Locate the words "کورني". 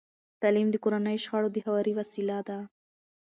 0.83-1.15